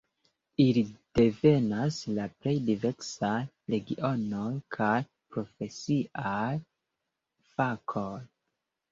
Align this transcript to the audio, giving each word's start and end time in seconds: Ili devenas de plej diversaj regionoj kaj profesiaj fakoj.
Ili 0.63 0.81
devenas 1.17 1.97
de 2.19 2.23
plej 2.45 2.53
diversaj 2.69 3.35
regionoj 3.73 4.45
kaj 4.77 4.95
profesiaj 5.35 6.49
fakoj. 7.51 8.19